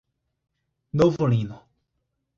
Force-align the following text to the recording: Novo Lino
Novo 0.99 1.27
Lino 1.29 1.57